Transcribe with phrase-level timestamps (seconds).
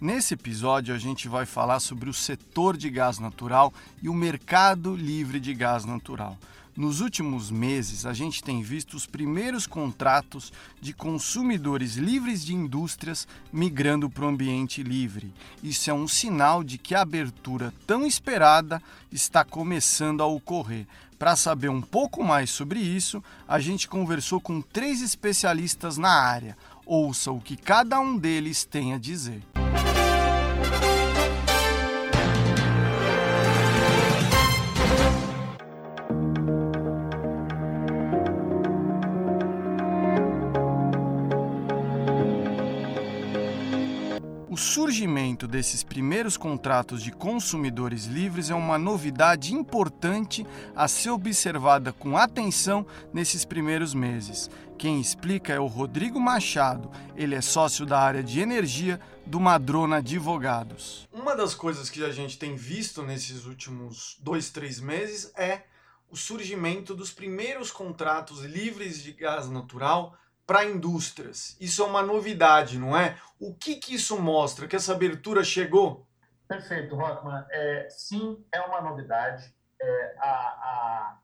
[0.00, 4.96] Nesse episódio, a gente vai falar sobre o setor de gás natural e o mercado
[4.96, 6.38] livre de gás natural.
[6.74, 10.50] Nos últimos meses, a gente tem visto os primeiros contratos
[10.80, 15.34] de consumidores livres de indústrias migrando para o ambiente livre.
[15.62, 18.82] Isso é um sinal de que a abertura tão esperada
[19.12, 20.86] está começando a ocorrer.
[21.18, 26.56] Para saber um pouco mais sobre isso, a gente conversou com três especialistas na área.
[26.86, 29.42] Ouça o que cada um deles tem a dizer.
[44.60, 52.16] Surgimento desses primeiros contratos de consumidores livres é uma novidade importante a ser observada com
[52.16, 54.50] atenção nesses primeiros meses.
[54.78, 59.96] Quem explica é o Rodrigo Machado, ele é sócio da área de energia do Madrona
[59.98, 61.08] Advogados.
[61.12, 65.64] Uma das coisas que a gente tem visto nesses últimos dois, três meses é
[66.10, 70.16] o surgimento dos primeiros contratos livres de gás natural
[70.50, 71.56] para indústrias.
[71.60, 73.16] Isso é uma novidade, não é?
[73.38, 74.66] O que, que isso mostra?
[74.66, 76.08] Que essa abertura chegou?
[76.48, 77.46] Perfeito, Rockman.
[77.52, 79.54] É, sim, é uma novidade.
[79.80, 81.18] É, a, a,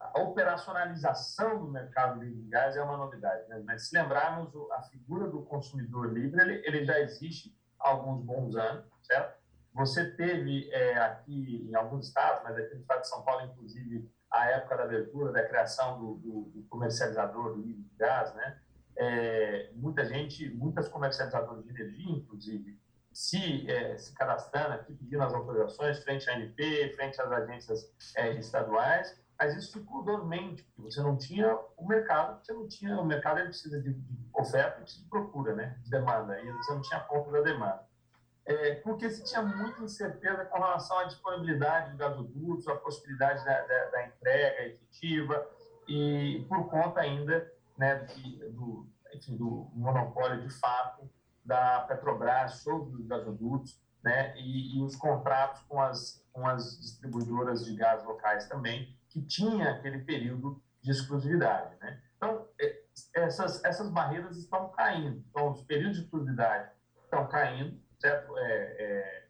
[0.00, 3.46] a, operacionalização do mercado livre de gás é uma novidade.
[3.50, 3.62] Né?
[3.66, 8.56] Mas se lembrarmos, a figura do consumidor livre ele, ele já existe há alguns bons
[8.56, 9.38] anos, certo?
[9.74, 14.10] Você teve é, aqui em alguns estados, mas aqui no estado de São Paulo, inclusive,
[14.34, 18.58] a época da abertura, da criação do, do, do comercializador de gás, né?
[18.96, 22.78] É, muita gente, muitas comercializadoras de energia, inclusive,
[23.12, 28.32] se, é, se cadastrando aqui, pedindo as autorizações frente à ANP, frente às agências é,
[28.32, 33.04] estaduais, mas isso ficou dormente, porque você não tinha o mercado, você não tinha, o
[33.04, 36.82] mercado ele precisa de, de oferta precisa de procura, né, de demanda, e você não
[36.82, 37.84] tinha ponto da demanda
[38.46, 43.62] é, porque se tinha muita incerteza com relação à disponibilidade de gasodutos, a possibilidade da,
[43.62, 45.46] da, da, entrega efetiva
[45.88, 51.08] e por conta ainda né, de, do, enfim, do monopólio de fato
[51.44, 57.64] da Petrobras sobre os gasodutos né, e, e, os contratos com as, com as distribuidoras
[57.64, 61.74] de gás locais também, que tinha aquele período de exclusividade.
[61.80, 61.98] Né?
[62.16, 62.82] Então, é,
[63.14, 65.24] essas, essas barreiras estão caindo.
[65.30, 66.70] Então, os períodos de exclusividade
[67.02, 68.36] estão caindo, certo?
[68.36, 69.24] É, é,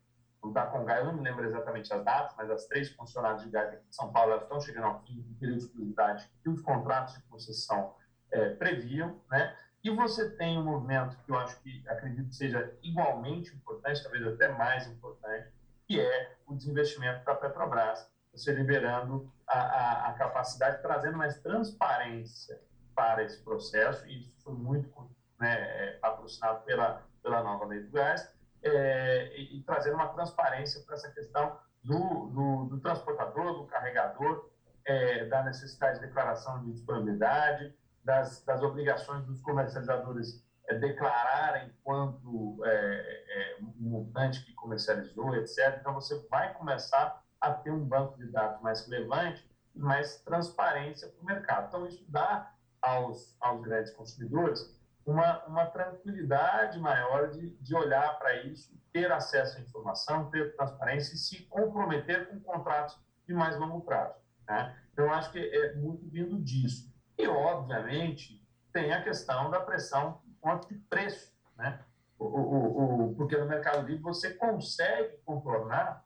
[0.53, 3.73] da Congai, eu não me lembro exatamente as datas, mas as três funcionárias de gás
[3.73, 7.15] aqui de São Paulo estão chegando ao fim do período de exclusividade que os contratos
[7.15, 7.95] de concessão
[8.31, 9.57] é, previam, né?
[9.83, 14.27] E você tem um movimento que eu acho que acredito que seja igualmente importante, talvez
[14.27, 15.51] até mais importante,
[15.87, 22.61] que é o desinvestimento da Petrobras, você liberando a, a, a capacidade, trazendo mais transparência
[22.95, 24.91] para esse processo, e isso foi muito
[25.39, 28.34] né, é, patrocinado pela, pela nova lei do gás,
[28.65, 34.51] é, e, trazendo uma transparência para essa questão do, do, do, transportador, do carregador,
[34.87, 42.65] é, da necessidade de declaração de disponibilidade, das, das obrigações dos comercializadores é, declararem quanto
[42.65, 45.79] é, é, montante que comercializou, etc.
[45.81, 51.09] Então, você vai começar a ter um banco de dados mais relevante e mais transparência
[51.09, 51.69] para o mercado.
[51.69, 54.75] Então, isso dá aos, aos grandes consumidores
[55.07, 61.15] uma, uma tranquilidade maior de, de olhar para isso, ter acesso à informação, ter transparência
[61.15, 64.15] e se comprometer com contratos de mais longo prazo.
[64.49, 64.77] Né?
[64.93, 66.93] Então, acho que é muito vindo disso.
[67.19, 68.43] E, obviamente,
[68.73, 71.33] tem a questão da pressão quanto de preço.
[71.57, 71.81] Né?
[72.19, 76.05] O, o, o, porque no Mercado Livre você consegue contornar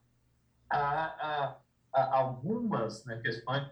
[0.69, 1.57] a, a,
[1.93, 3.71] a algumas né, questões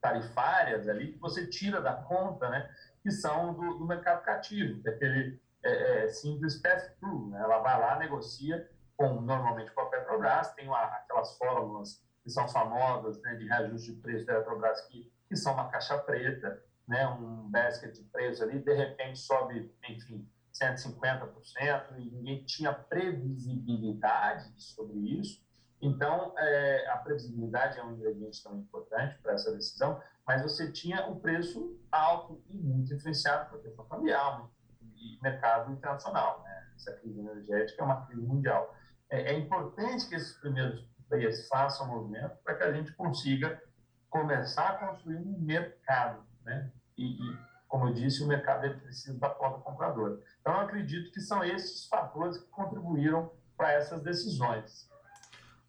[0.00, 2.70] tarifárias ali que você tira da conta, né?
[3.06, 7.30] Que são do, do mercado cativo, que é é, é, simples pass-through.
[7.30, 7.40] Né?
[7.40, 12.48] Ela vai lá, negocia com, normalmente com a Petrobras, tem uma, aquelas fórmulas que são
[12.48, 17.06] famosas né, de reajuste de preço da Petrobras, que, que são uma caixa preta, né,
[17.06, 24.98] um basket de preço ali, de repente sobe, enfim, 150%, e ninguém tinha previsibilidade sobre
[24.98, 25.46] isso.
[25.80, 31.06] Então, é, a previsibilidade é um ingrediente também importante para essa decisão, mas você tinha
[31.06, 34.50] um preço alto e muito influenciado por questão cambial
[34.80, 36.42] e mercado internacional.
[36.42, 36.68] Né?
[36.74, 38.74] Essa crise energética é uma crise mundial.
[39.08, 43.62] É, é importante que esses primeiros players façam movimento para que a gente consiga
[44.10, 46.72] começar a construir um mercado, né?
[46.96, 47.38] E, e
[47.68, 50.20] como eu disse, o mercado ele precisa da ponta compradora.
[50.40, 54.88] Então, eu acredito que são esses fatores que contribuíram para essas decisões.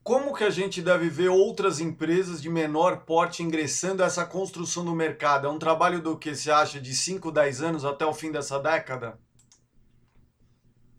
[0.07, 4.95] Como que a gente deve ver outras empresas de menor porte ingressando essa construção do
[4.95, 5.48] mercado?
[5.48, 8.57] É um trabalho do que se acha de 5, 10 anos até o fim dessa
[8.57, 9.19] década?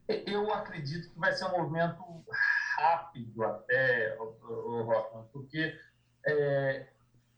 [0.07, 2.05] Eu acredito que vai ser um movimento
[2.77, 5.75] rápido até, Rockman, porque,
[6.27, 6.89] é,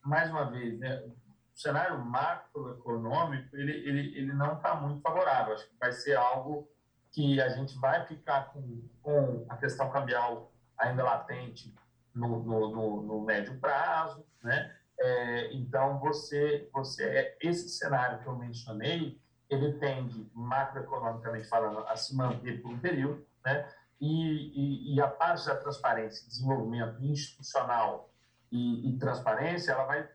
[0.04, 1.14] mais uma vez, né, o
[1.54, 5.54] cenário macroeconômico ele, ele, ele não está muito favorável.
[5.54, 6.68] Acho que vai ser algo
[7.12, 10.49] que a gente vai ficar com, com a questão cambial
[10.80, 11.74] ainda latente
[12.14, 14.76] no, no, no, no médio prazo, né?
[14.98, 19.18] É, então, você, você, é, esse cenário que eu mencionei,
[19.48, 23.68] ele tende, macroeconomicamente falando, a se manter por um período, né?
[24.00, 28.10] E, e, e a parte da transparência, desenvolvimento institucional
[28.50, 30.08] e, e, transparência, ela vai,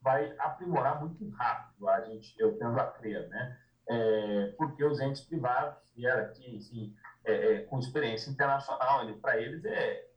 [0.00, 3.58] vai aprimorar muito rápido, a gente, eu tendo a crer, né?
[3.88, 9.40] É, porque os entes privados vieram aqui, enfim, é, é, com experiência internacional, ele, para
[9.40, 10.11] eles é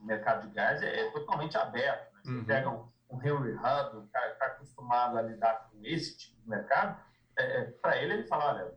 [0.00, 2.12] o mercado de gás é, é totalmente aberto.
[2.14, 2.20] Né?
[2.24, 2.44] Você uhum.
[2.44, 6.48] pega um, um Henry Hub, o cara está acostumado a lidar com esse tipo de
[6.48, 7.00] mercado,
[7.36, 8.74] é, é para ele, ele fala, olha,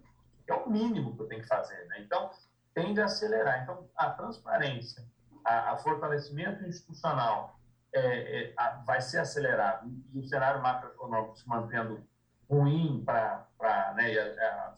[0.48, 1.86] é o mínimo que eu tenho que fazer.
[1.88, 2.02] Né?
[2.02, 2.30] Então,
[2.74, 3.64] tende a acelerar.
[3.64, 5.04] Então, a transparência,
[5.46, 7.60] a, a fortalecimento institucional
[7.94, 9.90] é, é, a, vai ser acelerado.
[10.14, 12.06] E, o cenário macroeconômico se mantendo
[12.50, 13.48] ruim para,
[13.96, 14.14] né,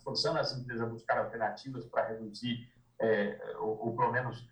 [0.03, 2.69] forçando as empresas a buscar alternativas para reduzir,
[2.99, 4.47] é, ou, ou, pelo menos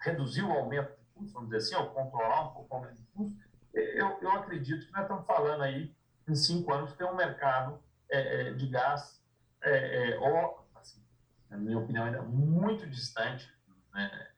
[0.00, 3.38] reduzir o aumento custo, vamos dizer assim, ou controlar um pouco aumento de custo,
[3.74, 5.94] eu, eu acredito que nós estamos falando aí,
[6.28, 7.80] em cinco anos, ter um mercado
[8.10, 9.22] é, é, de gás,
[9.62, 10.18] é, é,
[10.76, 11.02] assim,
[11.50, 13.52] na minha opinião, ainda muito distante,
[13.92, 14.28] né,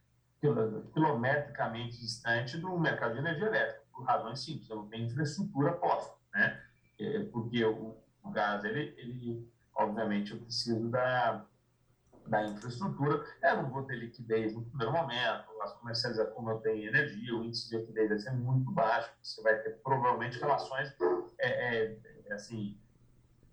[0.92, 6.62] quilometricamente distante do mercado de energia elétrica, por razões simples, não tenho infraestrutura posta, né,
[6.98, 11.44] é, porque o, o gás, ele, ele, obviamente, eu preciso da
[12.26, 16.88] da infraestrutura, eu não vou ter liquidez no primeiro momento, as comercializações, como eu tenho
[16.88, 20.94] energia, o índice de liquidez vai ser muito baixo, você vai ter provavelmente relações,
[21.38, 22.78] é, é, é assim,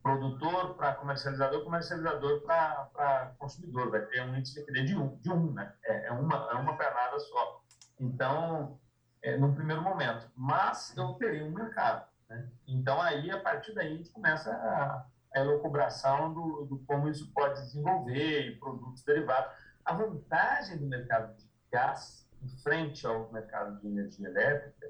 [0.03, 5.31] produtor para comercializador, comercializador para consumidor, vai ter um índice de liquidez de um, de
[5.31, 5.73] um né?
[5.83, 7.61] É, é uma, é uma pernada só.
[7.99, 8.79] Então,
[9.21, 12.07] é, primeiro momento, mas eu terei um mercado.
[12.29, 12.47] Né?
[12.67, 15.05] Então, aí, a partir daí, a gente começa a
[15.39, 19.51] elucubração do, do, como isso pode desenvolver e produtos derivados.
[19.85, 24.87] A vantagem do mercado de gás em frente ao mercado de energia elétrica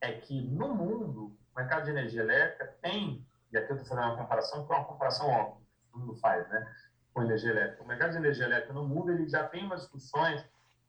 [0.00, 4.06] é que no mundo o mercado de energia elétrica tem, e aqui eu estou fazendo
[4.06, 6.74] uma comparação que é uma comparação óbvia, que todo mundo faz, né,
[7.12, 7.82] com energia elétrica.
[7.82, 10.44] O mercado de energia elétrica no mundo ele já tem umas discussões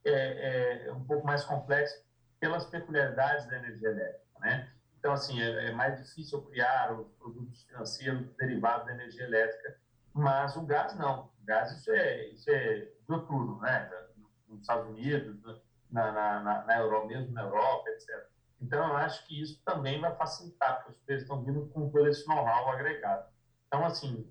[0.05, 2.05] é, é, um pouco mais complexas
[2.39, 4.71] pelas peculiaridades da energia elétrica, né?
[4.99, 9.77] Então, assim, é, é mais difícil criar os produtos financeiros derivados da energia elétrica,
[10.13, 11.29] mas o gás não.
[11.41, 13.89] O gás, isso é, isso é noturno, né?
[14.47, 15.39] Nos Estados Unidos,
[15.91, 18.27] na, na, na, na Europa, mesmo na Europa, etc.
[18.61, 22.07] Então, eu acho que isso também vai facilitar, porque os preços estão vindo com todo
[22.07, 23.27] esse know-how agregado.
[23.67, 24.27] Então, assim,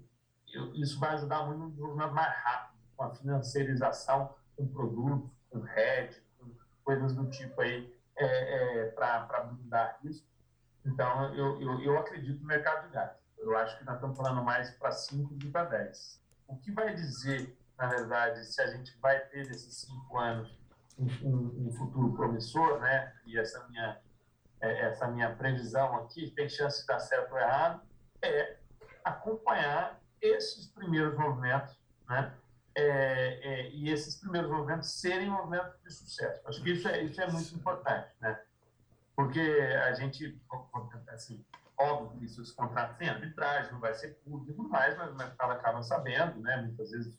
[0.52, 5.66] eu, isso vai ajudar muito no desenvolvimento mais rápido, com a financiarização, com produtos, com
[5.66, 6.50] hedge, com
[6.82, 10.26] coisas do tipo aí, é, é, para blindar isso.
[10.86, 13.10] Então, eu, eu, eu acredito no mercado de gás.
[13.36, 16.24] Eu acho que nós estamos falando mais para 5 do que para 10.
[16.46, 20.56] O que vai dizer, na verdade, se a gente vai ter nesses cinco anos
[20.96, 23.12] um, um, um futuro promissor, né?
[23.26, 24.00] E essa minha,
[24.60, 27.82] é, essa minha previsão aqui tem chance de dar certo ou errado,
[28.22, 28.56] é
[29.04, 31.76] acompanhar esses primeiros movimentos,
[32.08, 32.32] né?
[32.74, 32.84] É,
[33.42, 36.46] é, e esses primeiros movimentos serem movimentos de sucesso.
[36.46, 38.40] Acho que isso é, isso é muito importante, né?
[39.16, 40.38] Porque a gente,
[41.08, 41.42] assim,
[41.78, 46.38] óbvio que esses contratos têm arbitragem, não vai ser público mais, mas mercado acaba sabendo,
[46.40, 46.58] né?
[46.58, 47.18] Muitas vezes,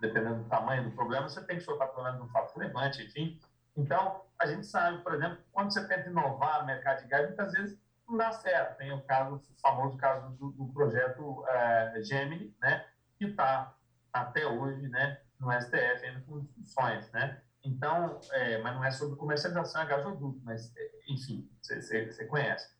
[0.00, 3.40] dependendo do tamanho do problema, você tem que soltar pelo menos um fato relevante, enfim.
[3.74, 7.52] Então, a gente sabe, por exemplo, quando você tenta inovar no mercado de gás, muitas
[7.52, 8.76] vezes não dá certo.
[8.76, 12.86] Tem o caso, o famoso caso do, do projeto é, Gemini, né?
[13.18, 13.74] Que está
[14.12, 15.20] até hoje, né?
[15.40, 17.40] No STF ainda com discussões, né?
[17.64, 22.72] Então, é, mas não é sobre comercialização a gasoduto, mas, é, enfim, você conhece.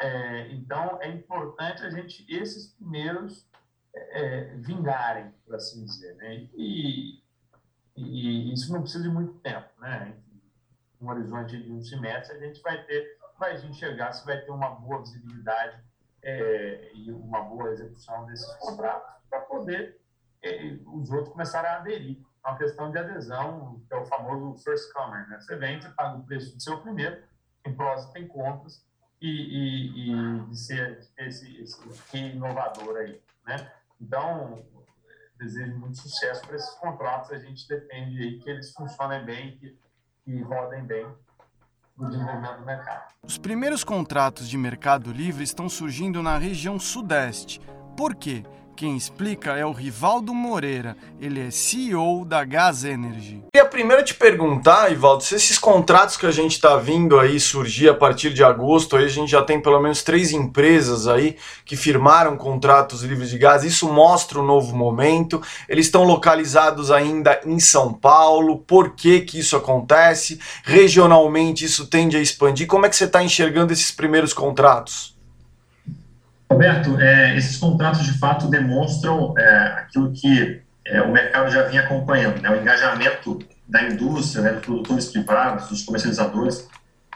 [0.00, 3.46] É, então, é importante a gente, esses primeiros,
[3.94, 6.14] é, é, vingarem, por assim dizer.
[6.16, 6.48] Né?
[6.54, 7.20] E,
[7.96, 9.68] e, isso não precisa de muito tempo.
[9.80, 10.16] Né?
[11.00, 14.70] Um horizonte de um semestre, a gente vai ter, vai enxergar se vai ter uma
[14.70, 15.82] boa visibilidade
[16.22, 19.98] é, e uma boa execução desses contratos para poder
[20.86, 22.18] os outros começaram a aderir.
[22.44, 25.26] É uma questão de adesão, que é o famoso first comer.
[25.28, 25.40] Né?
[25.40, 27.22] Você vem, você paga o preço do seu primeiro,
[27.68, 28.82] tem prós e tem contras,
[29.20, 33.20] e, e, e de ser esse, esse inovador aí.
[33.46, 33.70] Né?
[34.00, 34.62] Então,
[35.38, 37.30] desejo muito sucesso para esses contratos.
[37.30, 39.78] A gente depende aí que eles funcionem bem, que,
[40.24, 41.06] que rodem bem
[41.96, 43.12] no desenvolvimento do mercado.
[43.22, 47.60] Os primeiros contratos de mercado livre estão surgindo na região sudeste.
[47.96, 48.44] Por quê?
[48.78, 53.42] Quem explica é o Rivaldo Moreira, ele é CEO da Gas Energy.
[53.52, 57.40] E a primeira te perguntar, Rivaldo, se esses contratos que a gente está vindo aí
[57.40, 61.36] surgir a partir de agosto, aí a gente já tem pelo menos três empresas aí
[61.64, 67.40] que firmaram contratos livres de gás, isso mostra um novo momento, eles estão localizados ainda
[67.44, 70.38] em São Paulo, por que que isso acontece?
[70.62, 75.17] Regionalmente isso tende a expandir, como é que você está enxergando esses primeiros contratos?
[76.50, 81.82] Roberto, é, esses contratos de fato demonstram é, aquilo que é, o mercado já vinha
[81.82, 83.38] acompanhando, né, o engajamento
[83.68, 86.66] da indústria, né, dos produtores privados, dos comercializadores,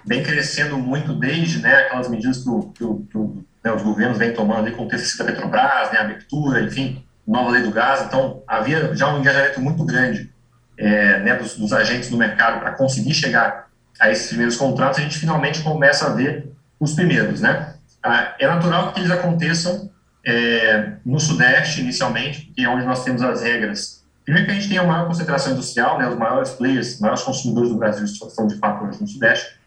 [0.05, 3.83] vem crescendo muito desde né, aquelas medidas que, o, que, o, que o, né, os
[3.83, 8.03] governos vêm tomando com o TCC da Petrobras, né, abertura, enfim, nova lei do gás.
[8.03, 10.31] Então, havia já um engajamento muito grande
[10.77, 14.99] é, né, dos, dos agentes do mercado para conseguir chegar a esses primeiros contratos.
[14.99, 17.75] A gente finalmente começa a ver os primeiros, né?
[18.03, 19.91] Ah, é natural que eles aconteçam
[20.25, 24.05] é, no Sudeste, inicialmente, que é onde nós temos as regras.
[24.25, 27.23] Primeiro que a gente tem a maior concentração industrial, né, os maiores players, os maiores
[27.23, 29.59] consumidores do Brasil estão, de fato, no Sudeste,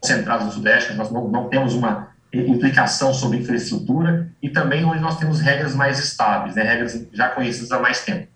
[0.00, 5.18] concentrados no Sudeste, nós não, não temos uma implicação sobre infraestrutura e também onde nós
[5.18, 8.28] temos regras mais estáveis, né, regras já conhecidas há mais tempo.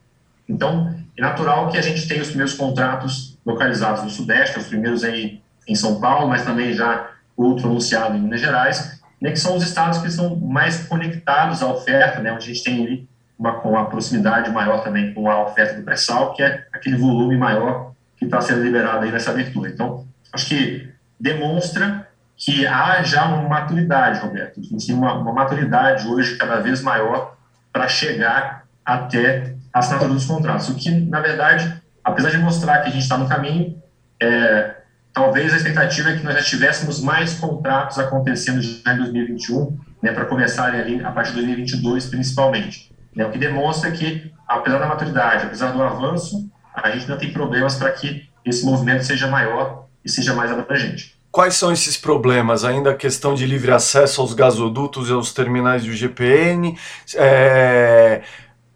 [0.48, 5.04] Então, é natural que a gente tenha os primeiros contratos localizados no Sudeste, os primeiros
[5.04, 7.10] aí em São Paulo, mas também já
[7.42, 11.66] outro anunciado em Minas Gerais, né, que são os estados que são mais conectados à
[11.66, 15.74] oferta, né, onde a gente tem ali uma, uma proximidade maior também com a oferta
[15.74, 19.70] do pré-sal, que é aquele volume maior que está sendo liberado aí nessa abertura.
[19.70, 22.06] Então, acho que demonstra
[22.36, 27.36] que há já uma maturidade, Roberto, assim, uma, uma maturidade hoje cada vez maior
[27.72, 30.68] para chegar até a assinatura dos contratos.
[30.68, 33.80] O que, na verdade, apesar de mostrar que a gente está no caminho,
[34.20, 34.74] é,
[35.12, 40.12] talvez a expectativa é que nós já tivéssemos mais contratos acontecendo já em 2021, né,
[40.12, 42.90] para começarem ali a partir de 2022 principalmente.
[43.14, 47.32] Né, o que demonstra que, apesar da maturidade, apesar do avanço, a gente não tem
[47.32, 51.18] problemas para que esse movimento seja maior e seja mais abrangente.
[51.30, 52.64] Quais são esses problemas?
[52.64, 56.76] Ainda a questão de livre acesso aos gasodutos e aos terminais do GPN,
[57.14, 58.22] é,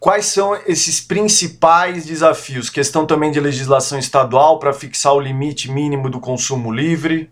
[0.04, 2.68] Quais são esses principais desafios?
[2.68, 7.30] Questão também de legislação estadual para fixar o limite mínimo do consumo livre?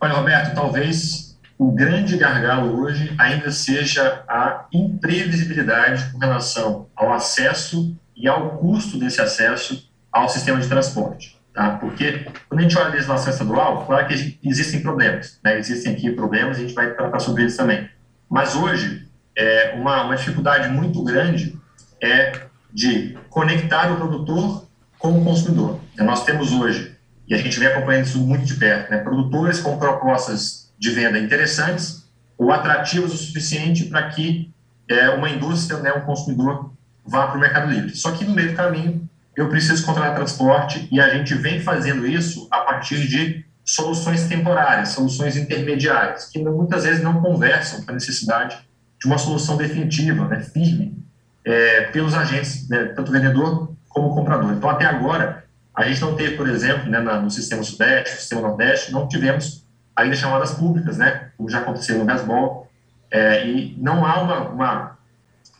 [0.00, 7.96] Olha, Roberto, talvez o grande gargalo hoje ainda seja a imprevisibilidade com relação ao acesso
[8.16, 11.40] e ao custo desse acesso ao sistema de transporte.
[11.54, 11.76] Tá?
[11.76, 15.60] Porque quando a gente olha a legislação estadual, claro que existem problemas, né?
[15.60, 17.88] existem aqui problemas, a gente vai tratar sobre eles também.
[18.28, 19.08] Mas hoje,
[19.40, 21.58] é, uma, uma dificuldade muito grande
[22.00, 22.42] é
[22.72, 24.68] de conectar o produtor
[24.98, 25.80] com o consumidor.
[25.94, 26.94] Então, nós temos hoje,
[27.26, 31.18] e a gente vem acompanhando isso muito de perto, né, produtores com propostas de venda
[31.18, 32.04] interessantes
[32.36, 34.52] ou atrativas o suficiente para que
[34.88, 36.72] é, uma indústria, né, um consumidor,
[37.04, 37.96] vá para o Mercado Livre.
[37.96, 42.06] Só que no meio do caminho, eu preciso contratar transporte e a gente vem fazendo
[42.06, 47.94] isso a partir de soluções temporárias, soluções intermediárias, que muitas vezes não conversam com a
[47.94, 48.58] necessidade
[49.00, 51.02] de uma solução definitiva, né, firme,
[51.44, 54.52] é, pelos agentes, né, tanto vendedor como comprador.
[54.52, 58.40] Então, até agora, a gente não teve, por exemplo, né, no sistema Sudeste, no sistema
[58.42, 59.64] Nordeste, não tivemos
[59.96, 62.68] ainda chamadas públicas, né, como já aconteceu no Gasbol,
[63.10, 64.98] é, e não há uma, uma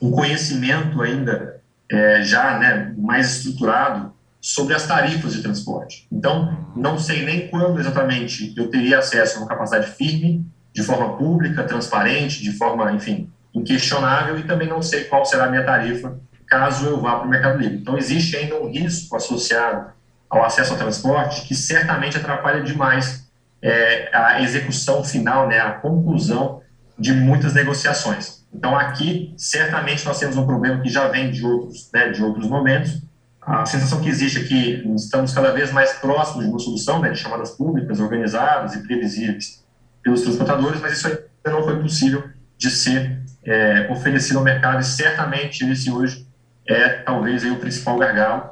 [0.01, 6.07] um conhecimento ainda é, já né, mais estruturado sobre as tarifas de transporte.
[6.11, 11.17] Então, não sei nem quando exatamente eu teria acesso a uma capacidade firme de forma
[11.17, 16.19] pública, transparente, de forma, enfim, inquestionável e também não sei qual será a minha tarifa
[16.51, 17.77] caso eu vá para o Mercado Livre.
[17.77, 19.93] Então, existe ainda um risco associado
[20.29, 23.31] ao acesso ao transporte que certamente atrapalha demais
[23.63, 26.61] é, a execução final, né, a conclusão
[26.99, 28.45] de muitas negociações.
[28.53, 32.49] Então, aqui, certamente, nós temos um problema que já vem de outros, né, de outros
[32.49, 33.01] momentos.
[33.41, 37.11] A sensação que existe é que estamos cada vez mais próximos de uma solução, né,
[37.11, 39.60] de chamadas públicas, organizadas e previsíveis
[40.03, 42.25] pelos transportadores, mas isso ainda não foi possível
[42.57, 46.27] de ser é, oferecido ao mercado e certamente esse hoje
[46.67, 48.51] é talvez aí, o principal gargalo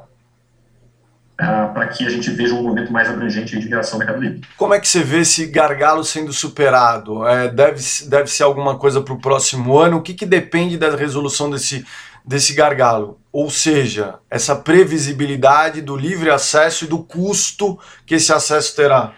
[1.39, 4.41] uh, para que a gente veja um movimento mais abrangente de migração ao mercado livre.
[4.57, 7.25] Como é que você vê esse gargalo sendo superado?
[7.25, 9.97] É, deve, deve ser alguma coisa para o próximo ano?
[9.97, 11.85] O que, que depende da resolução desse,
[12.25, 13.19] desse gargalo?
[13.31, 19.13] Ou seja, essa previsibilidade do livre acesso e do custo que esse acesso terá?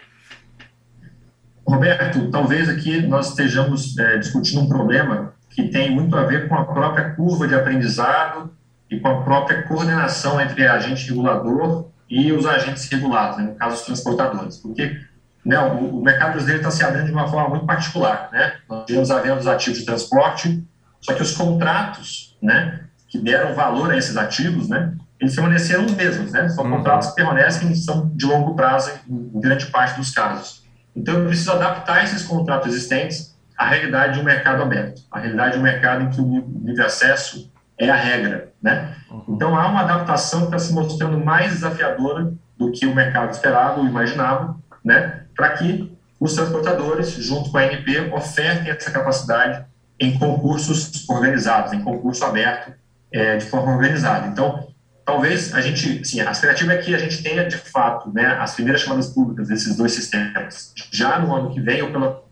[1.66, 6.56] Roberto, talvez aqui nós estejamos é, discutindo um problema que tem muito a ver com
[6.56, 8.52] a própria curva de aprendizado
[8.90, 13.76] e com a própria coordenação entre agente regulador e os agentes regulados, né, no caso
[13.76, 15.00] os transportadores, porque
[15.46, 18.30] né, o, o, mercado brasileiro está se abrindo de uma forma muito particular.
[18.32, 18.54] Né?
[18.70, 20.64] Nós tivemos a venda dos ativos de transporte,
[21.00, 25.94] só que os contratos né, que deram valor a esses ativos, né, eles permaneceram os
[25.94, 26.32] mesmos.
[26.32, 26.50] Né?
[26.50, 26.78] São uhum.
[26.78, 30.61] contratos que permanecem são de longo prazo em grande parte dos casos.
[30.96, 35.54] Então, eu preciso adaptar esses contratos existentes à realidade de um mercado aberto, à realidade
[35.54, 38.96] de um mercado em que o livre acesso é a regra, né?
[39.10, 39.24] Uhum.
[39.30, 43.80] Então há uma adaptação que está se mostrando mais desafiadora do que o mercado esperava
[43.80, 44.56] ou imaginava,
[44.86, 45.24] né?
[45.36, 49.66] Para que os transportadores, junto com a ANP, ofertem essa capacidade
[50.00, 52.74] em concursos organizados, em concurso aberto,
[53.12, 54.28] é, de forma organizada.
[54.28, 54.68] Então,
[55.06, 58.54] talvez a gente, sim, a expectativa é que a gente tenha de fato, né, as
[58.54, 62.24] primeiras chamadas públicas desses dois sistemas já no ano que vem ou pelo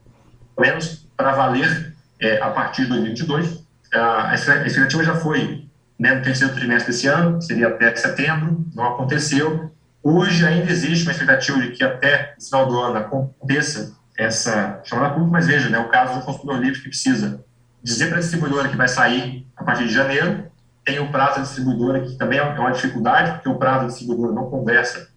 [0.58, 5.66] menos para valer é, a partir de 2022 a expectativa já foi
[5.98, 9.72] né, no terceiro trimestre desse ano, seria até setembro, não aconteceu.
[10.02, 15.14] Hoje ainda existe uma expectativa de que até o final do ano aconteça essa chamada
[15.14, 17.44] pública, mas veja, né, o caso do consumidor livre que precisa
[17.82, 20.49] dizer para a distribuidora que vai sair a partir de janeiro,
[20.90, 24.34] tem o prazo da distribuidora, que também é uma dificuldade, porque o prazo da distribuidora
[24.34, 25.08] não conversa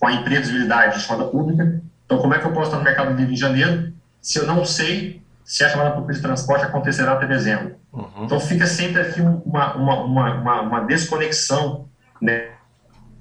[0.00, 1.80] com a imprevisibilidade de chamada pública.
[2.04, 4.64] Então, como é que eu posso estar no mercado livre em janeiro se eu não
[4.64, 7.76] sei se a chamada pública de transporte acontecerá até dezembro?
[7.92, 8.24] Uhum.
[8.24, 11.88] Então fica sempre aqui uma, uma, uma, uma desconexão
[12.20, 12.48] né,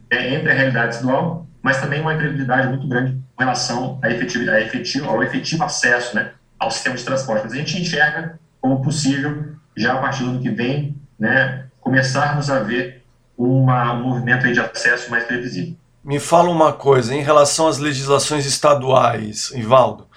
[0.10, 4.50] é, entre a realidade estadual, mas também uma imprevisibilidade muito grande com relação a efetivo,
[4.50, 7.44] a efetivo, ao efetivo acesso né, ao sistema de transporte.
[7.44, 12.50] Mas a gente enxerga como possível, já a partir do ano que vem, né, começarmos
[12.50, 13.04] a ver
[13.38, 15.76] uma, um movimento de acesso mais previsível.
[16.04, 20.08] Me fala uma coisa, em relação às legislações estaduais, Ivaldo,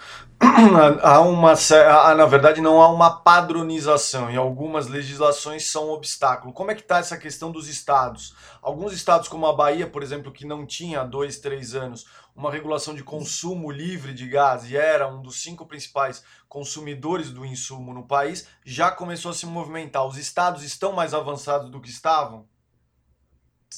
[1.03, 1.55] há uma
[2.15, 6.53] na verdade não há uma padronização e algumas legislações são um obstáculo.
[6.53, 8.35] Como é que está essa questão dos estados?
[8.63, 12.53] Alguns estados como a Bahia, por exemplo, que não tinha há dois, três anos uma
[12.53, 17.93] regulação de consumo livre de gás e era um dos cinco principais consumidores do insumo
[17.93, 20.07] no país, já começou a se movimentar.
[20.07, 22.47] Os estados estão mais avançados do que estavam?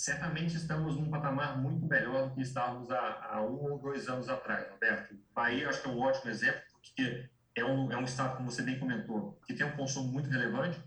[0.00, 4.30] Certamente estamos num patamar muito melhor do que estávamos há, há um ou dois anos
[4.30, 5.14] atrás, Roberto.
[5.34, 8.62] Bahia, acho que é um ótimo exemplo, porque é um, é um estado, como você
[8.62, 10.80] bem comentou, que tem um consumo muito relevante,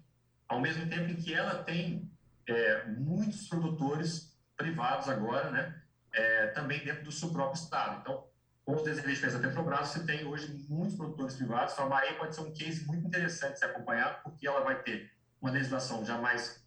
[0.47, 2.11] ao mesmo tempo em que ela tem
[2.47, 5.79] é, muitos produtores privados agora, né,
[6.11, 8.01] é, também dentro do seu próprio estado.
[8.01, 8.25] Então,
[8.65, 12.33] com os desinvestimentos da Petrobras, você tem hoje muitos produtores privados, então a Bahia pode
[12.33, 16.17] ser um case muito interessante de ser acompanhado, porque ela vai ter uma legislação já
[16.17, 16.65] mais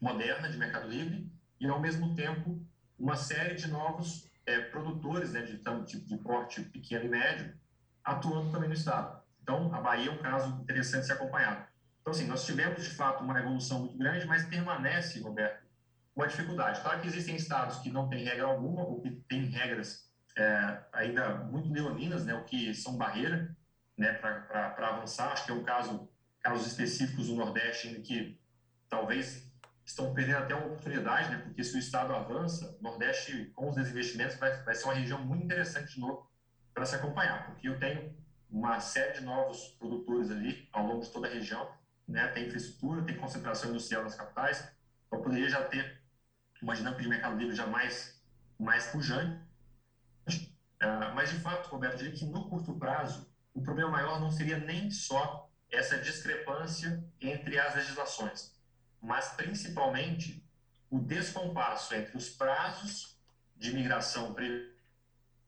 [0.00, 2.60] moderna de mercado livre, e, ao mesmo tempo,
[2.98, 7.54] uma série de novos é, produtores né, de, de, de porte pequeno e médio
[8.04, 9.22] atuando também no Estado.
[9.42, 11.66] Então, a Bahia é um caso interessante de ser acompanhado.
[12.00, 15.64] Então, assim, nós tivemos, de fato, uma evolução muito grande, mas permanece, Roberto,
[16.14, 16.80] uma dificuldade.
[16.80, 21.34] Claro que existem estados que não têm regra alguma, ou que têm regras é, ainda
[21.36, 23.54] muito leoninas, né, o que são barreira
[23.96, 25.32] né, para avançar.
[25.32, 26.08] Acho que é um caso,
[26.40, 28.38] casos específicos do Nordeste, em que
[28.88, 29.43] talvez
[29.84, 31.38] estão perdendo até uma oportunidade, né?
[31.38, 35.22] Porque se o Estado avança, o Nordeste, com os desinvestimentos, vai, vai ser uma região
[35.24, 36.26] muito interessante de novo
[36.72, 38.16] para se acompanhar, porque eu tenho
[38.50, 41.70] uma série de novos produtores ali ao longo de toda a região,
[42.08, 42.26] né?
[42.28, 44.66] Tem infraestrutura, tem concentração industrial nas capitais,
[45.06, 46.00] então poderia já ter
[46.62, 48.20] uma dinâmica de mercado livre já mais,
[48.58, 49.38] mais pujante.
[50.28, 54.30] Uh, mas, de fato, Roberto, eu diria que no curto prazo, o problema maior não
[54.30, 58.53] seria nem só essa discrepância entre as legislações,
[59.04, 60.42] mas principalmente
[60.90, 63.20] o descompasso entre os prazos
[63.54, 64.34] de migração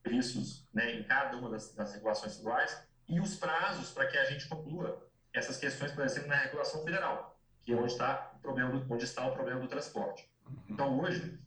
[0.03, 4.25] previstos né, em cada uma das, das regulações estaduais e os prazos para que a
[4.25, 8.71] gente conclua essas questões, por exemplo, na regulação federal, que é onde está o problema
[8.71, 10.31] do, onde está o problema do transporte.
[10.69, 11.39] Então, hoje,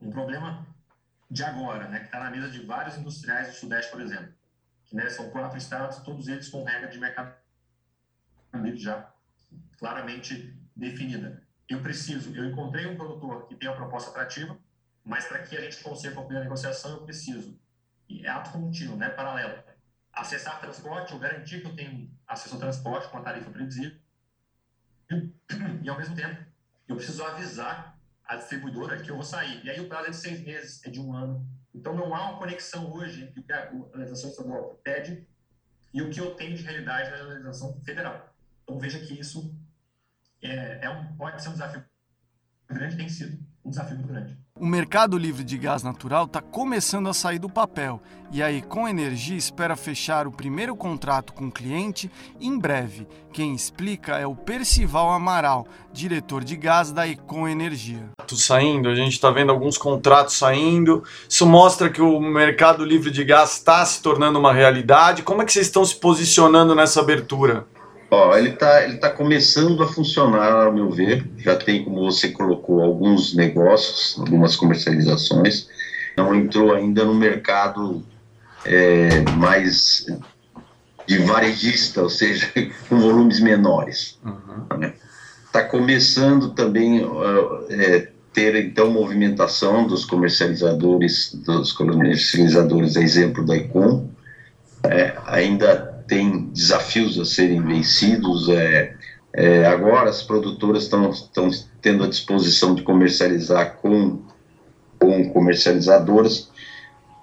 [0.00, 0.66] um problema
[1.30, 4.32] de agora, né, que está na mesa de vários industriais do Sudeste, por exemplo,
[4.86, 7.38] que né, são quatro estados, todos eles com regra de mercado
[8.74, 9.12] já
[9.78, 14.58] claramente definida eu preciso, eu encontrei um produtor que tem uma proposta atrativa,
[15.04, 17.58] mas para que a gente consiga concluir a negociação, eu preciso,
[18.08, 19.62] e é ato contínuo, né, paralelo,
[20.12, 23.98] acessar transporte, ou garantir que eu tenho acesso ao transporte com a tarifa previsível,
[25.82, 26.44] e ao mesmo tempo,
[26.86, 29.64] eu preciso avisar a distribuidora que eu vou sair.
[29.64, 31.44] E aí o prazo é de seis meses, é de um ano.
[31.74, 35.26] Então não há uma conexão hoje entre o que a legislação estadual pede
[35.92, 38.32] e o que eu tenho de realidade na legislação federal.
[38.62, 39.52] Então veja que isso
[40.42, 41.84] é, é um, pode ser um desafio
[42.68, 44.38] grande, tem sido um desafio muito grande.
[44.58, 48.00] O mercado livre de gás natural está começando a sair do papel
[48.30, 53.08] e a Econ Energia espera fechar o primeiro contrato com o cliente em breve.
[53.32, 58.10] Quem explica é o Percival Amaral, diretor de gás da Econ Energia.
[58.28, 61.02] Saindo, a gente está vendo alguns contratos saindo.
[61.28, 65.22] Isso mostra que o mercado livre de gás está se tornando uma realidade.
[65.22, 67.66] Como é que vocês estão se posicionando nessa abertura?
[68.10, 71.24] Ó, ele está ele tá começando a funcionar, ao meu ver.
[71.38, 75.68] Já tem, como você colocou, alguns negócios, algumas comercializações.
[76.16, 78.04] Não entrou ainda no mercado
[78.64, 80.06] é, mais
[81.06, 82.50] de varejista, ou seja,
[82.88, 84.18] com volumes menores.
[84.18, 84.80] Está uhum.
[84.80, 84.94] né?
[85.52, 94.08] Tá começando também uh, é, ter então movimentação dos comercializadores, dos comercializadores, exemplo da Icon,
[94.84, 98.48] é, ainda tem desafios a serem vencidos.
[98.48, 98.96] É,
[99.32, 101.12] é, agora as produtoras estão
[101.80, 104.20] tendo a disposição de comercializar com,
[104.98, 106.50] com comercializadoras,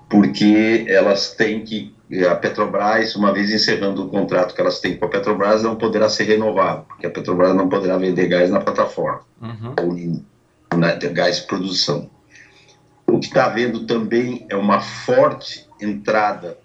[0.10, 1.94] porque elas têm que,
[2.32, 6.08] a Petrobras, uma vez encerrando o contrato que elas têm com a Petrobras, não poderá
[6.08, 9.74] ser renovado, porque a Petrobras não poderá vender gás na plataforma, uhum.
[9.82, 12.10] ou na, gás produção.
[13.06, 16.58] O que está havendo também é uma forte entrada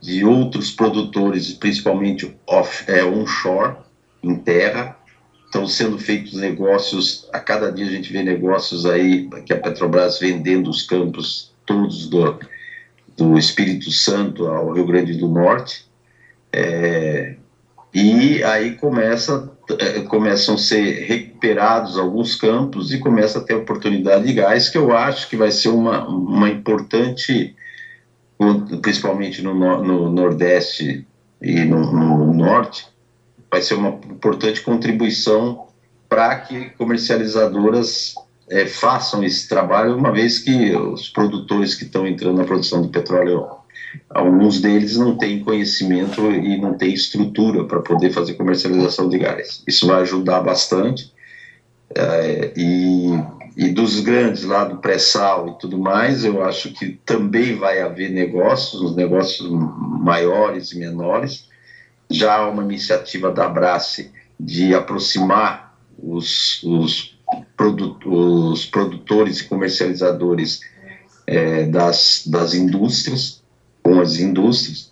[0.00, 3.76] de outros produtores, principalmente off, é, onshore,
[4.22, 4.96] em terra.
[5.44, 10.18] Estão sendo feitos negócios, a cada dia a gente vê negócios aí, que a Petrobras
[10.18, 12.38] vendendo os campos todos do,
[13.16, 15.84] do Espírito Santo ao Rio Grande do Norte.
[16.52, 17.34] É,
[17.92, 24.26] e aí começa, é, começam a ser recuperados alguns campos e começa a ter oportunidade
[24.26, 27.56] de gás, que eu acho que vai ser uma, uma importante
[28.80, 31.06] principalmente no, no Nordeste
[31.42, 32.86] e no, no, Norte,
[33.50, 35.66] vai ser uma importante contribuição
[36.08, 38.14] para que comercializadoras
[38.48, 42.88] é, façam esse trabalho, uma vez que os produtores que estão entrando na produção de
[42.88, 43.46] petróleo,
[44.08, 49.62] alguns deles não têm conhecimento e não têm estrutura para poder fazer comercialização de gás.
[49.66, 51.12] Isso vai ajudar bastante.
[51.94, 53.10] É, e
[53.60, 58.10] e dos grandes lá do pré-sal e tudo mais, eu acho que também vai haver
[58.10, 61.46] negócios, os negócios maiores e menores.
[62.08, 67.18] Já há uma iniciativa da Abrace de aproximar os, os,
[67.54, 70.62] produ os produtores e comercializadores
[71.26, 73.42] é, das, das indústrias,
[73.82, 74.90] com as indústrias,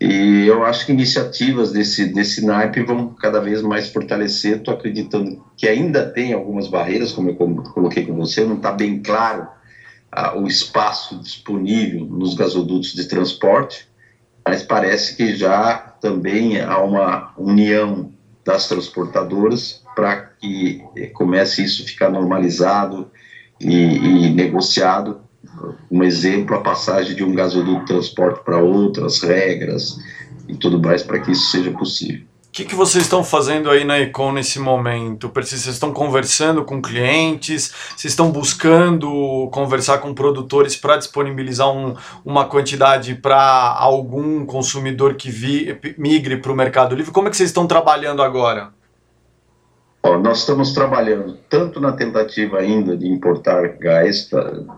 [0.00, 4.58] e eu acho que iniciativas desse, desse naipe vão cada vez mais fortalecer.
[4.58, 9.00] Estou acreditando que ainda tem algumas barreiras, como eu coloquei com você, não está bem
[9.00, 9.46] claro
[10.10, 13.88] ah, o espaço disponível nos gasodutos de transporte,
[14.46, 18.12] mas parece que já também há uma união
[18.44, 20.82] das transportadoras para que
[21.14, 23.10] comece isso a ficar normalizado
[23.60, 25.20] e, e negociado
[25.90, 29.98] um exemplo, a passagem de um gasoduto de transporte para outras regras
[30.48, 32.22] e tudo mais para que isso seja possível.
[32.48, 35.28] O que, que vocês estão fazendo aí na Econ nesse momento?
[35.34, 37.74] Vocês estão conversando com clientes?
[37.96, 45.32] Vocês estão buscando conversar com produtores para disponibilizar um, uma quantidade para algum consumidor que
[45.32, 47.10] vi, migre para o Mercado Livre?
[47.10, 48.72] Como é que vocês estão trabalhando agora?
[50.04, 54.28] Ó, nós estamos trabalhando tanto na tentativa ainda de importar gás,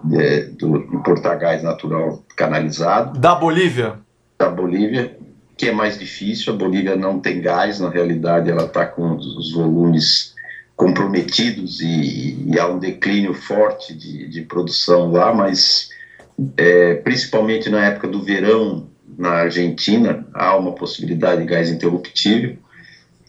[0.04, 3.18] de, do, importar gás natural canalizado.
[3.18, 3.94] Da Bolívia?
[4.38, 5.18] Da Bolívia,
[5.56, 6.54] que é mais difícil.
[6.54, 10.32] A Bolívia não tem gás, na realidade, ela está com os volumes
[10.76, 15.88] comprometidos e, e, há um declínio forte de, de produção lá, mas
[16.56, 18.86] é, principalmente na época do verão
[19.18, 22.58] na Argentina, há uma possibilidade de gás interruptível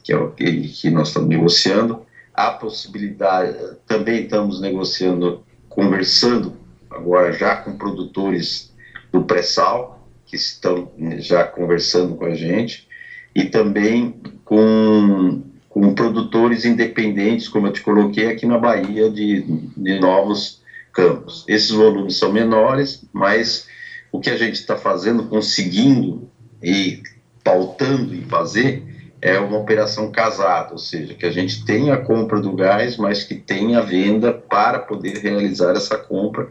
[0.08, 2.02] que é o que, que nós estamos negociando.
[2.34, 6.54] Há possibilidade, também estamos negociando, conversando
[6.90, 8.74] agora já com produtores
[9.12, 12.88] do pré-sal, que estão já conversando com a gente,
[13.36, 14.16] e também
[14.46, 19.42] com, com produtores independentes, como eu te coloquei aqui na Bahia, de,
[19.76, 20.62] de novos
[20.94, 21.44] campos.
[21.50, 23.68] Esses volumes são menores, mas
[24.10, 26.30] o que a gente está fazendo, conseguindo
[26.64, 27.04] e
[27.44, 32.40] pautando em fazer, é uma operação casada, ou seja, que a gente tem a compra
[32.40, 36.50] do gás, mas que tem a venda para poder realizar essa compra,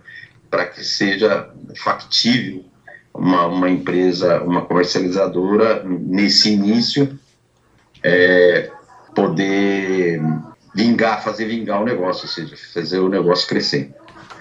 [0.50, 2.64] para que seja factível
[3.14, 7.18] uma, uma empresa, uma comercializadora, nesse início,
[8.02, 8.70] é,
[9.14, 10.20] poder
[10.74, 13.94] vingar, fazer vingar o negócio, ou seja, fazer o negócio crescer.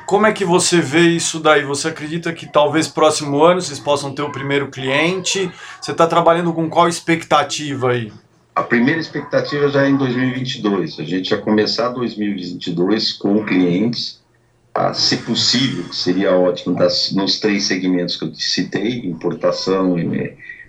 [0.05, 1.63] Como é que você vê isso daí?
[1.63, 5.51] Você acredita que talvez próximo ano vocês possam ter o primeiro cliente?
[5.81, 8.13] Você está trabalhando com qual expectativa aí?
[8.53, 10.99] A primeira expectativa já é em 2022.
[10.99, 14.23] A gente já começar 2022 com clientes,
[14.73, 19.95] ah, se possível, seria ótimo das, nos três segmentos que eu citei: importação,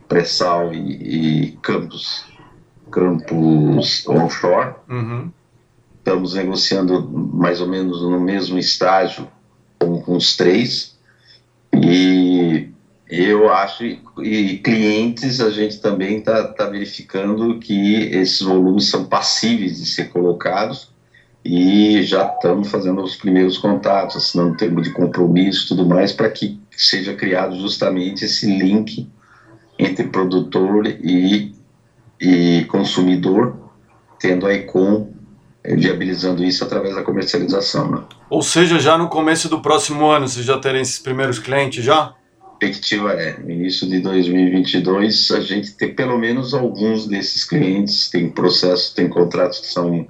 [0.09, 2.25] pré-sal e, e campos,
[2.91, 4.75] campos onshore.
[4.89, 5.31] Uhum
[6.07, 7.03] estamos negociando
[7.35, 9.27] mais ou menos no mesmo estágio
[9.77, 10.97] com, com os três.
[11.75, 12.69] E
[13.09, 13.85] eu acho
[14.23, 20.11] e clientes a gente também está tá verificando que esses volumes são passíveis de ser
[20.11, 20.93] colocados
[21.45, 26.61] e já estamos fazendo os primeiros contatos, assinando termo de compromisso tudo mais para que
[26.71, 29.09] seja criado justamente esse link
[29.77, 31.53] entre produtor e,
[32.21, 33.57] e consumidor,
[34.21, 35.16] tendo a Econ
[35.75, 37.91] viabilizando isso através da comercialização.
[37.91, 38.05] Né?
[38.31, 42.15] Ou seja, já no começo do próximo ano, vocês já terem esses primeiros clientes já?
[42.59, 48.31] Perspectiva é, no início de 2022, a gente ter pelo menos alguns desses clientes, tem
[48.31, 50.07] processos, tem contratos que são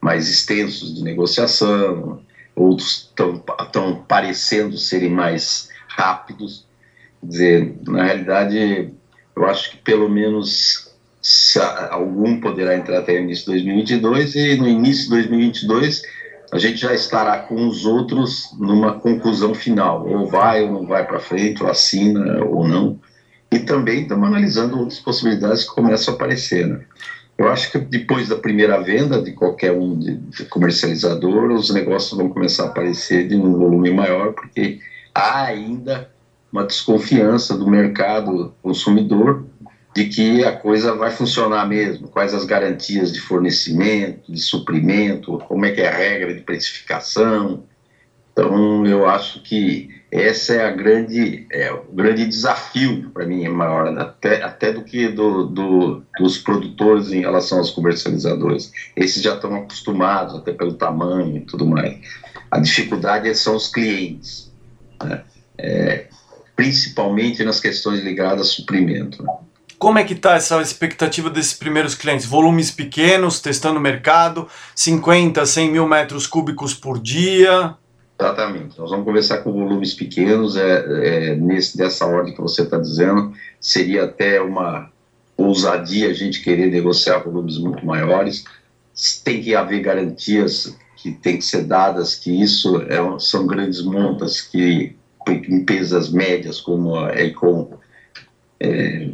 [0.00, 2.20] mais extensos de negociação,
[2.54, 6.66] outros estão parecendo serem mais rápidos.
[7.20, 8.92] Quer dizer, na realidade,
[9.34, 10.87] eu acho que pelo menos
[11.90, 16.02] algum poderá entrar até o início de 2022 e no início de 2022
[16.50, 21.06] a gente já estará com os outros numa conclusão final, ou vai ou não vai
[21.06, 22.98] para frente, ou assina ou não.
[23.50, 26.66] E também estamos analisando outras possibilidades que começam a aparecer.
[26.66, 26.80] Né?
[27.36, 32.16] Eu acho que depois da primeira venda de qualquer um de, de comercializador, os negócios
[32.18, 34.80] vão começar a aparecer de um volume maior, porque
[35.14, 36.10] há ainda
[36.50, 39.44] uma desconfiança do mercado consumidor
[39.98, 45.66] de que a coisa vai funcionar mesmo, quais as garantias de fornecimento, de suprimento, como
[45.66, 47.64] é que é a regra de precificação.
[48.32, 53.48] Então, eu acho que essa é a grande, é, o grande desafio para mim é
[53.48, 58.70] maior até, até do que do, do, dos produtores em relação aos comercializadores.
[58.94, 61.98] Esses já estão acostumados até pelo tamanho e tudo mais.
[62.52, 64.52] A dificuldade são os clientes,
[65.02, 65.24] né?
[65.58, 66.06] é,
[66.54, 69.24] principalmente nas questões ligadas a suprimento.
[69.24, 69.32] Né?
[69.78, 72.26] Como é que está essa expectativa desses primeiros clientes?
[72.26, 77.76] Volumes pequenos, testando o mercado, 50, 100 mil metros cúbicos por dia?
[78.20, 78.76] Exatamente.
[78.76, 83.32] Nós vamos começar com volumes pequenos, é, é nesse, dessa ordem que você está dizendo.
[83.60, 84.90] Seria até uma
[85.36, 88.42] ousadia a gente querer negociar volumes muito maiores.
[89.22, 94.40] Tem que haver garantias que têm que ser dadas que isso é, são grandes montas
[94.40, 94.96] que
[95.28, 97.78] empresas médias como a Econ
[98.58, 99.10] é,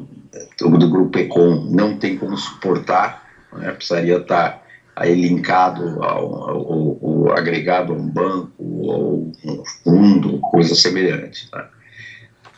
[0.59, 4.63] do grupo Econ não tem como suportar, né, precisaria estar
[4.97, 11.51] aí linkado ao, ao, ao, agregado a um banco ou um fundo, coisa semelhante.
[11.51, 11.69] Tá?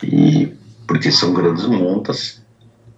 [0.03, 0.53] E,
[0.87, 2.41] porque são grandes montas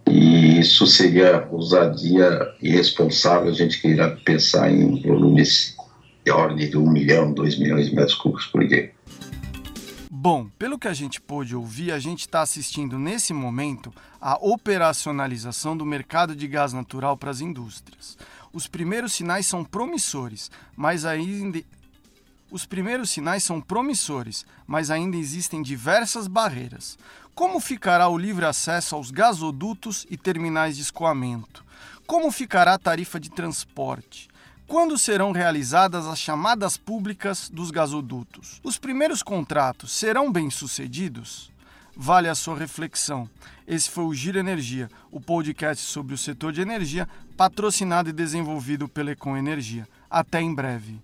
[0.10, 5.76] e isso seria ousadia irresponsável a gente queira pensar em volumes
[6.26, 8.92] de ordem de um milhão, dois milhões de metros cúbicos por dia.
[10.22, 15.78] Bom, pelo que a gente pôde ouvir, a gente está assistindo nesse momento a operacionalização
[15.78, 18.18] do mercado de gás natural para as indústrias.
[18.52, 21.64] Os primeiros sinais são promissores, mas ainda
[22.52, 27.00] os primeiros sinais são promissores, mas ainda existem diversas barreiras.
[27.34, 31.64] Como ficará o livre acesso aos gasodutos e terminais de escoamento?
[32.06, 34.28] Como ficará a tarifa de transporte?
[34.70, 38.62] Quando serão realizadas as chamadas públicas dos gasodutos?
[38.64, 41.52] Os primeiros contratos serão bem-sucedidos?
[41.98, 43.28] Vale a sua reflexão.
[43.68, 48.88] Esse foi o Giro Energia, o podcast sobre o setor de energia, patrocinado e desenvolvido
[48.88, 49.88] pela Econ Energia.
[50.08, 51.00] Até em breve.